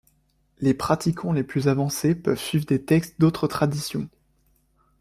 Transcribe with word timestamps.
Les 0.57 0.73
pratiquants 0.73 1.31
les 1.31 1.43
plus 1.43 1.67
avancés 1.67 2.15
peuvent 2.15 2.35
suivre 2.39 2.65
des 2.65 2.83
textes 2.83 3.21
d’autres 3.21 3.45
traditions. 3.45 4.09